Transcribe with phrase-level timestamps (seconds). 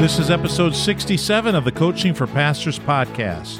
[0.00, 3.58] This is episode 67 of the Coaching for Pastors podcast.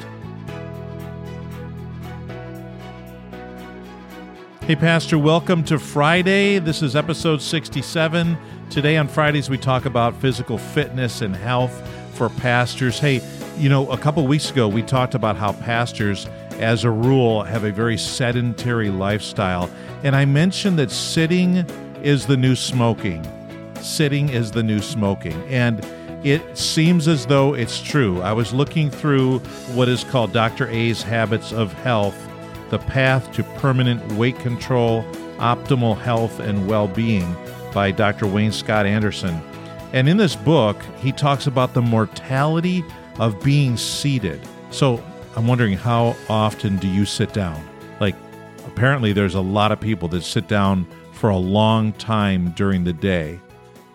[4.63, 6.61] Hey, Pastor, welcome to Friday.
[6.61, 8.39] This is episode 67.
[8.71, 11.75] Today on Fridays, we talk about physical fitness and health
[12.15, 13.01] for pastors.
[13.01, 13.21] Hey,
[13.57, 16.27] you know, a couple weeks ago, we talked about how pastors,
[16.61, 19.69] as a rule, have a very sedentary lifestyle.
[20.05, 21.69] And I mentioned that sitting
[22.01, 23.27] is the new smoking.
[23.83, 25.43] Sitting is the new smoking.
[25.49, 25.85] And
[26.25, 28.21] it seems as though it's true.
[28.23, 29.39] I was looking through
[29.75, 30.69] what is called Dr.
[30.69, 32.17] A's Habits of Health
[32.71, 35.03] The Path to Permanent Weight Control,
[35.39, 37.37] Optimal Health, and Well Being
[37.73, 38.27] by Dr.
[38.27, 39.41] Wayne Scott Andersen.
[39.93, 42.85] And in this book, he talks about the mortality
[43.19, 44.41] of being seated.
[44.71, 45.03] So
[45.37, 47.65] I'm wondering how often do you sit down?
[48.01, 48.17] Like,
[48.67, 52.93] apparently, there's a lot of people that sit down for a long time during the
[52.93, 53.41] day.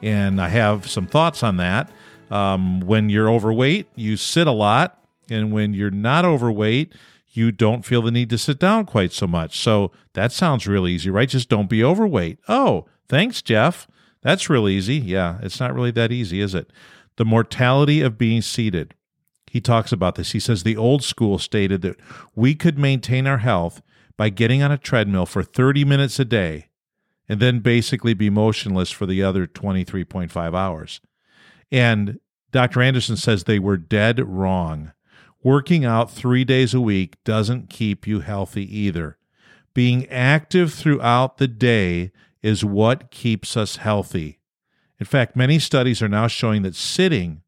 [0.01, 1.89] And I have some thoughts on that.
[2.33, 4.99] Um, when you're overweight, you sit a lot.
[5.29, 6.93] And when you're not overweight,
[7.29, 9.59] you don't feel the need to sit down quite so much.
[9.59, 11.29] So that sounds really easy, right?
[11.29, 12.39] Just don't be overweight.
[12.47, 13.87] Oh, thanks, Jeff.
[14.21, 14.95] That's real easy.
[14.95, 16.71] Yeah, it's not really that easy, is it?
[17.17, 18.95] The mortality of being seated.
[19.47, 20.31] He talks about this.
[20.31, 21.99] He says the old school stated that
[22.35, 23.83] we could maintain our health
[24.17, 26.69] by getting on a treadmill for 30 minutes a day
[27.29, 31.01] and then basically be motionless for the other 23.5 hours.
[31.71, 32.19] And
[32.53, 32.83] Dr.
[32.83, 34.93] Andersen says they were dead wrong.
[35.41, 39.17] Working out three days a week doesn't keep you healthy either.
[39.73, 42.11] Being active throughout the day
[42.43, 44.39] is what keeps us healthy.
[44.99, 47.41] In fact, many studies are now showing that sitting,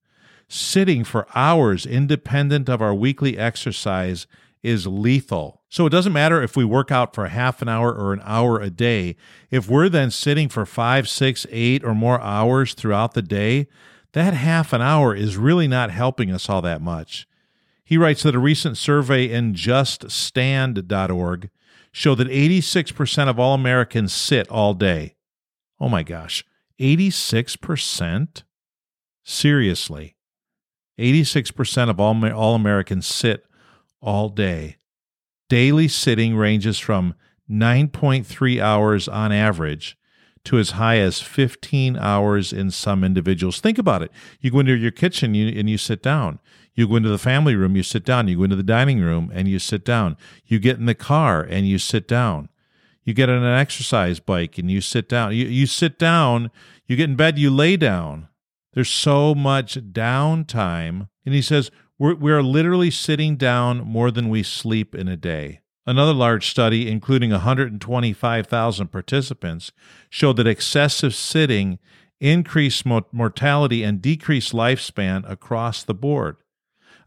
[0.50, 4.26] sitting for hours independent of our weekly exercise
[4.64, 5.62] is lethal.
[5.70, 8.60] So it doesn't matter if we work out for half an hour or an hour
[8.60, 9.16] a day.
[9.52, 13.68] If we're then sitting for five, six, eight, or more hours throughout the day,
[14.16, 17.28] that half an hour is really not helping us all that much.
[17.84, 21.50] He writes that a recent survey in juststand.org
[21.92, 25.16] showed that 86% of all Americans sit all day.
[25.82, 26.46] Oh my gosh,
[26.80, 28.44] 86%?
[29.26, 30.16] Seriously.
[30.98, 33.46] 86% of all, all Americans sit
[34.02, 34.78] all day.
[35.50, 37.16] Daily sitting ranges from
[37.52, 39.98] 9.3 hours on average
[40.46, 43.60] to as high as 15 hours in some individuals.
[43.60, 44.12] Think about it.
[44.40, 46.40] You go into your kitchen and you sit down.
[46.74, 48.28] You go into the family room, you sit down.
[48.28, 50.18] You go into the dining room and you sit down.
[50.46, 52.50] You get in the car and you sit down.
[53.04, 55.34] You get on an exercise bike and you sit down.
[55.34, 56.52] You, you sit down,
[56.88, 58.28] you get in bed, you lay down.
[58.74, 61.08] There's so much downtime.
[61.26, 65.62] And he says, we're, we're literally sitting down more than we sleep in a day.
[65.88, 69.72] Another large study, including 125,000 participants,
[70.10, 71.78] showed that excessive sitting
[72.20, 76.38] increased mortality and decreased lifespan across the board.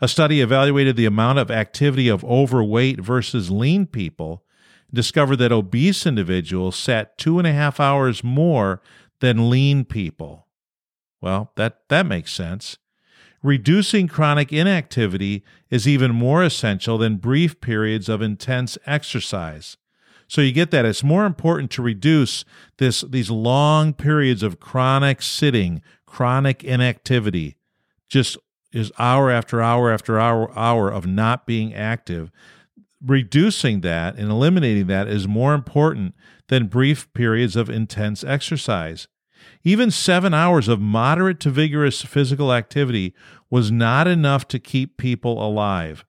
[0.01, 4.45] A study evaluated the amount of activity of overweight versus lean people
[4.89, 8.81] and discovered that obese individuals sat two and a half hours more
[9.21, 10.47] than lean people.
[11.21, 12.79] Well, that, that makes sense.
[13.43, 19.77] Reducing chronic inactivity is even more essential than brief periods of intense exercise.
[20.27, 22.45] So you get that it's more important to reduce
[22.77, 27.57] this these long periods of chronic sitting, chronic inactivity,
[28.09, 28.37] just
[28.73, 32.31] is hour after hour after hour hour of not being active.
[33.01, 36.15] Reducing that and eliminating that is more important
[36.49, 39.07] than brief periods of intense exercise.
[39.65, 43.15] Even seven hours of moderate to vigorous physical activity
[43.51, 46.05] was not enough to keep people alive.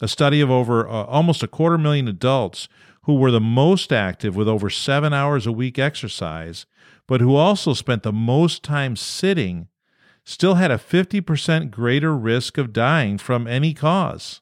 [0.00, 2.68] A study of over uh, almost a quarter million adults
[3.02, 6.66] who were the most active with over seven hours a week exercise,
[7.06, 9.68] but who also spent the most time sitting,
[10.24, 14.40] still had a 50% greater risk of dying from any cause.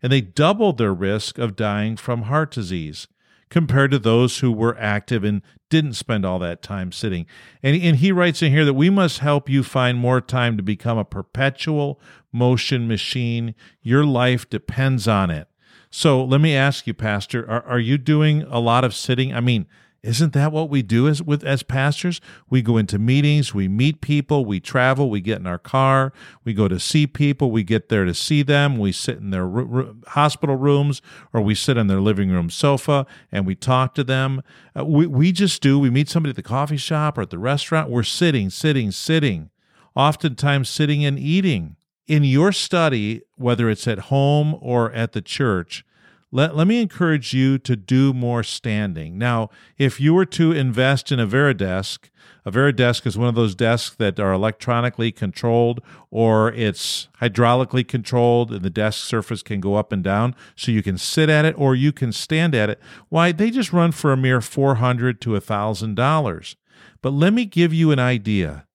[0.00, 3.08] And they doubled their risk of dying from heart disease
[3.50, 7.26] compared to those who were active and didn't spend all that time sitting.
[7.62, 10.62] And, and he writes in here that we must help you find more time to
[10.62, 12.00] become a perpetual
[12.32, 13.54] motion machine.
[13.82, 15.48] Your life depends on it.
[15.90, 19.34] So let me ask you, Pastor, are, are you doing a lot of sitting?
[19.34, 19.66] I mean,
[20.02, 22.20] isn't that what we do as with as pastors?
[22.48, 26.12] We go into meetings, we meet people, we travel, we get in our car,
[26.44, 29.48] we go to see people, we get there to see them, we sit in their
[29.48, 31.02] r- r- hospital rooms
[31.32, 34.42] or we sit on their living room sofa and we talk to them.
[34.78, 35.78] Uh, we we just do.
[35.78, 39.50] We meet somebody at the coffee shop or at the restaurant, we're sitting, sitting, sitting.
[39.96, 41.74] Oftentimes sitting and eating.
[42.06, 45.84] In your study, whether it's at home or at the church,
[46.30, 49.16] let, let me encourage you to do more standing.
[49.16, 49.48] Now,
[49.78, 52.10] if you were to invest in a Varidesk,
[52.44, 55.80] a Varidesk is one of those desks that are electronically controlled
[56.10, 60.82] or it's hydraulically controlled and the desk surface can go up and down so you
[60.82, 62.80] can sit at it or you can stand at it.
[63.08, 66.56] Why, they just run for a mere 400 to $1,000.
[67.00, 68.66] But let me give you an idea.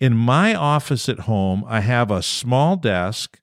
[0.00, 3.38] In my office at home, I have a small desk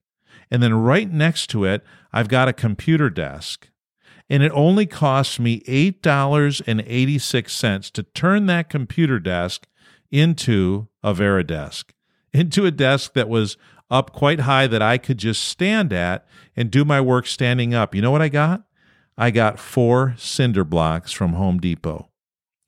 [0.52, 3.70] and then right next to it, I've got a computer desk.
[4.30, 9.66] And it only costs me $8.86 to turn that computer desk
[10.12, 11.92] into a Varidesk,
[12.34, 13.58] into a desk that was
[13.90, 17.96] up quite high that I could just stand at and do my work standing up.
[17.96, 18.62] You know what I got?
[19.18, 22.09] I got four cinder blocks from Home Depot.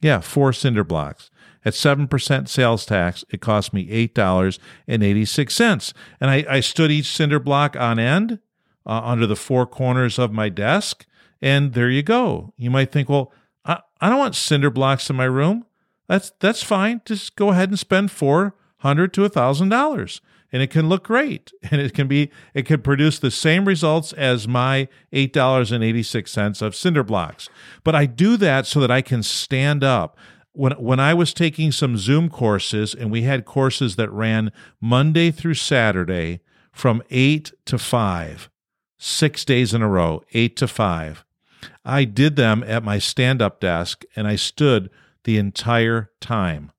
[0.02, 1.30] Yeah, four cinder blocks.
[1.64, 5.94] At 7% sales tax, it cost me $8.86.
[6.20, 8.40] And I, I stood each cinder block on end
[8.86, 11.06] uh, under the four corners of my desk.
[11.40, 12.54] And there you go.
[12.58, 13.32] You might think, well,
[13.64, 15.66] I, I don't want cinder blocks in my room.
[16.08, 17.02] That's, that's fine.
[17.06, 20.22] Just go ahead and spend 400 to $1,000
[20.52, 24.14] and it can look great and it can be it can produce the same results
[24.14, 27.50] as my $8.86 of cinder blocks
[27.84, 30.18] but i do that so that i can stand up
[30.54, 35.32] when when I was taking some Zoom courses and we had courses that ran Monday
[35.32, 38.50] through Saturday from 8 to 5,
[38.98, 41.26] 6 days in a row, 8 to 5.
[41.84, 44.90] I did them at my stand-up desk and I stood
[45.24, 46.71] the entire time.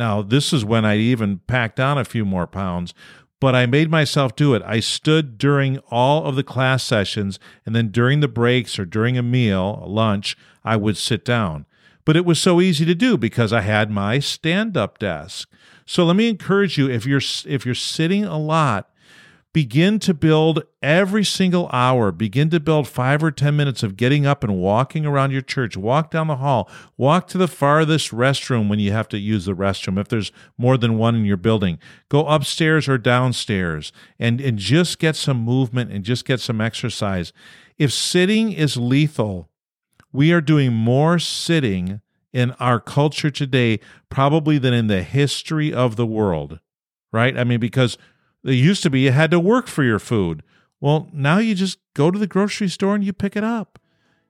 [0.00, 2.94] Now, this is when I even packed on a few more pounds,
[3.38, 4.62] but I made myself do it.
[4.64, 9.18] I stood during all of the class sessions, and then during the breaks or during
[9.18, 11.66] a meal, a lunch, I would sit down.
[12.06, 15.50] But it was so easy to do because I had my stand-up desk.
[15.84, 18.88] So let me encourage you if you're if you're sitting a lot,
[19.52, 22.12] begin to build every single hour.
[22.12, 25.76] Begin to build 5 or 10 minutes of getting up and walking around your church.
[25.76, 26.70] Walk down the hall.
[26.96, 30.76] Walk to the farthest restroom when you have to use the restroom if there's more
[30.76, 31.78] than one in your building.
[32.08, 37.32] Go upstairs or downstairs and and just get some movement and just get some exercise.
[37.78, 39.50] If sitting is lethal
[40.12, 42.00] we are doing more sitting
[42.32, 46.60] in our culture today, probably than in the history of the world,
[47.12, 47.36] right?
[47.36, 47.98] I mean, because
[48.44, 50.42] it used to be you had to work for your food.
[50.80, 53.78] Well, now you just go to the grocery store and you pick it up.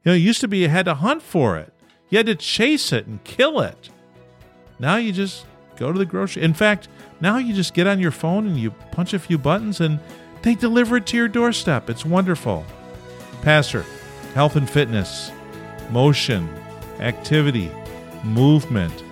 [0.04, 1.72] You know, it used to be you had to hunt for it,
[2.08, 3.90] you had to chase it and kill it.
[4.78, 5.44] Now you just
[5.76, 6.42] go to the grocery.
[6.42, 6.88] In fact,
[7.20, 10.00] now you just get on your phone and you punch a few buttons and
[10.42, 11.90] they deliver it to your doorstep.
[11.90, 12.64] It's wonderful.
[13.42, 13.84] Pastor,
[14.34, 15.30] health and fitness
[15.90, 16.48] motion,
[17.00, 17.70] activity,
[18.22, 19.02] movement.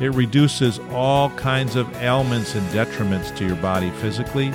[0.00, 4.48] It reduces all kinds of ailments and detriments to your body physically,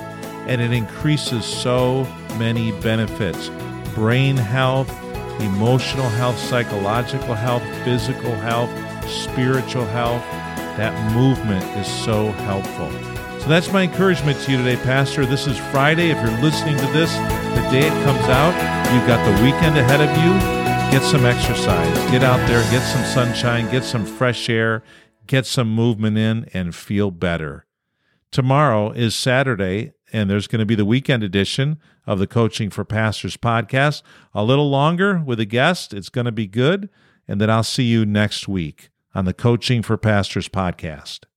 [0.47, 2.03] and it increases so
[2.39, 3.51] many benefits
[3.94, 4.89] brain health,
[5.39, 8.71] emotional health, psychological health, physical health,
[9.07, 10.21] spiritual health.
[10.77, 12.92] That movement is so helpful.
[13.39, 15.27] So that's my encouragement to you today, Pastor.
[15.27, 16.09] This is Friday.
[16.09, 18.53] If you're listening to this the day it comes out,
[18.92, 20.65] you've got the weekend ahead of you.
[20.92, 21.95] Get some exercise.
[22.12, 24.81] Get out there, get some sunshine, get some fresh air,
[25.27, 27.66] get some movement in, and feel better.
[28.31, 31.77] Tomorrow is Saturday, and there's going to be the weekend edition
[32.07, 34.01] of the Coaching for Pastors podcast.
[34.33, 35.94] A little longer with a guest.
[35.94, 36.89] It's going to be good.
[37.27, 41.25] And then I'll see you next week on the Coaching for Pastors podcast.